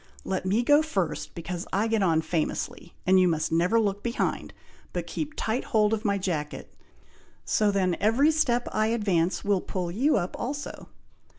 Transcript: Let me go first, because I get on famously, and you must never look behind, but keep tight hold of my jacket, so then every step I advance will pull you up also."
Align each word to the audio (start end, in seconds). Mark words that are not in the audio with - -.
Let 0.23 0.47
me 0.47 0.63
go 0.63 0.81
first, 0.81 1.35
because 1.35 1.67
I 1.71 1.85
get 1.87 2.01
on 2.01 2.21
famously, 2.21 2.95
and 3.05 3.19
you 3.19 3.27
must 3.27 3.51
never 3.51 3.79
look 3.79 4.01
behind, 4.01 4.51
but 4.93 5.05
keep 5.05 5.33
tight 5.37 5.65
hold 5.65 5.93
of 5.93 6.03
my 6.05 6.17
jacket, 6.17 6.73
so 7.45 7.69
then 7.69 7.95
every 7.99 8.31
step 8.31 8.67
I 8.71 8.87
advance 8.87 9.45
will 9.45 9.61
pull 9.61 9.91
you 9.91 10.17
up 10.17 10.35
also." 10.39 10.89